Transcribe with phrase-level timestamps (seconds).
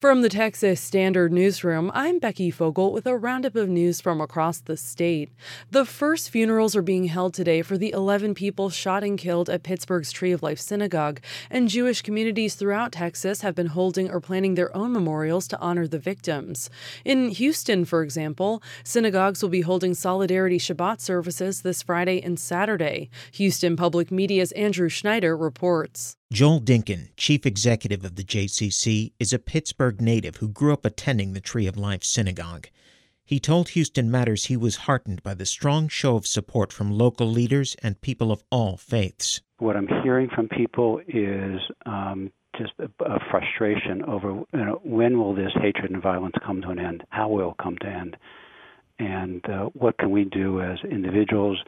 [0.00, 4.60] From the Texas Standard Newsroom, I'm Becky Fogel with a roundup of news from across
[4.60, 5.32] the state.
[5.72, 9.64] The first funerals are being held today for the 11 people shot and killed at
[9.64, 11.18] Pittsburgh's Tree of Life Synagogue,
[11.50, 15.88] and Jewish communities throughout Texas have been holding or planning their own memorials to honor
[15.88, 16.70] the victims.
[17.04, 23.10] In Houston, for example, synagogues will be holding Solidarity Shabbat services this Friday and Saturday.
[23.32, 26.17] Houston Public Media's Andrew Schneider reports.
[26.30, 31.32] Joel Dinkin, chief executive of the JCC, is a Pittsburgh native who grew up attending
[31.32, 32.68] the Tree of Life Synagogue.
[33.24, 37.26] He told Houston Matters he was heartened by the strong show of support from local
[37.26, 39.40] leaders and people of all faiths.
[39.56, 45.18] What I'm hearing from people is um, just a, a, frustration over you know, when
[45.18, 47.04] will this hatred and violence come to an end?
[47.08, 48.18] How will it come to end?
[48.98, 51.58] And uh, what can we do as individuals?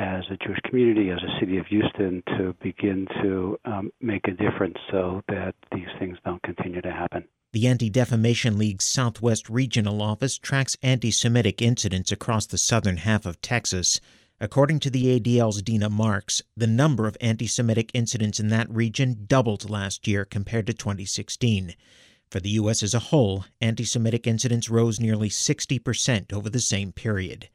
[0.00, 4.30] As a Jewish community, as a city of Houston, to begin to um, make a
[4.30, 7.24] difference so that these things don't continue to happen.
[7.52, 13.26] The Anti Defamation League's Southwest Regional Office tracks anti Semitic incidents across the southern half
[13.26, 14.00] of Texas.
[14.40, 19.26] According to the ADL's Dena Marks, the number of anti Semitic incidents in that region
[19.26, 21.74] doubled last year compared to 2016.
[22.30, 22.82] For the U.S.
[22.82, 27.50] as a whole, anti Semitic incidents rose nearly 60% over the same period.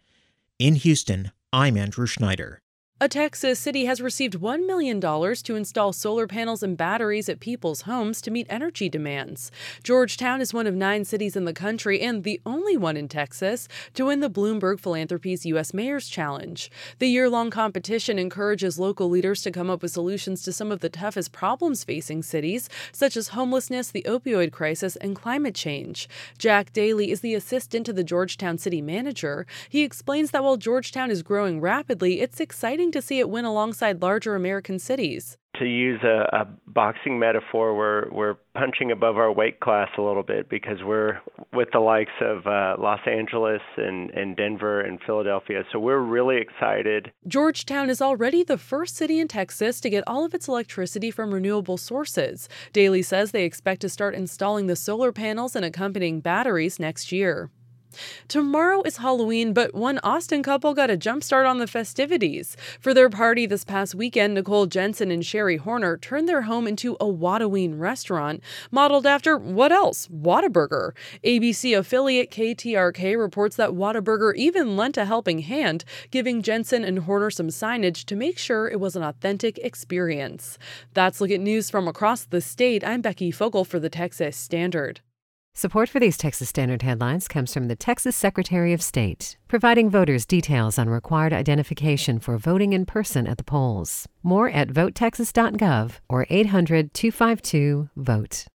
[0.59, 2.61] In Houston, I'm Andrew Schneider.
[3.01, 7.81] A Texas city has received $1 million to install solar panels and batteries at people's
[7.81, 9.51] homes to meet energy demands.
[9.83, 13.67] Georgetown is one of nine cities in the country and the only one in Texas
[13.95, 15.73] to win the Bloomberg Philanthropies U.S.
[15.73, 16.71] Mayor's Challenge.
[16.99, 20.79] The year long competition encourages local leaders to come up with solutions to some of
[20.79, 26.07] the toughest problems facing cities, such as homelessness, the opioid crisis, and climate change.
[26.37, 29.45] Jack Daly is the assistant to the Georgetown city manager.
[29.67, 34.01] He explains that while Georgetown is growing rapidly, it's exciting to see it win alongside
[34.01, 35.37] larger American cities.
[35.59, 40.23] To use a, a boxing metaphor, we're we're punching above our weight class a little
[40.23, 41.19] bit because we're
[41.53, 45.63] with the likes of uh, Los Angeles and, and Denver and Philadelphia.
[45.71, 47.11] So we're really excited.
[47.25, 51.33] Georgetown is already the first city in Texas to get all of its electricity from
[51.33, 52.49] renewable sources.
[52.73, 57.49] Daly says they expect to start installing the solar panels and accompanying batteries next year.
[58.27, 62.57] Tomorrow is Halloween, but one Austin couple got a jump start on the festivities.
[62.79, 66.95] For their party this past weekend, Nicole Jensen and Sherry Horner turned their home into
[66.99, 68.41] a Whataburger restaurant,
[68.71, 70.07] modeled after what else?
[70.07, 70.91] Whataburger.
[71.23, 77.29] ABC affiliate KTRK reports that Whataburger even lent a helping hand, giving Jensen and Horner
[77.29, 80.57] some signage to make sure it was an authentic experience.
[80.93, 82.83] That's Look at News from across the state.
[82.83, 85.01] I'm Becky Fogel for the Texas Standard.
[85.57, 90.25] Support for these Texas Standard headlines comes from the Texas Secretary of State, providing voters
[90.25, 94.05] details on required identification for voting in person at the polls.
[94.21, 98.47] More at votetexas.gov or 800 252 VOTE.